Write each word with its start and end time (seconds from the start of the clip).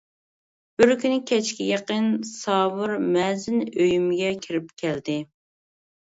بىر 0.81 0.93
كۈنى 1.03 1.19
كەچكە 1.31 1.67
يېقىن 1.67 2.07
ساۋۇر 2.31 2.95
مەزىن 3.19 3.61
ئۆيۈمگە 3.67 4.35
كىرىپ 4.49 4.75
كەلدى. 4.85 5.21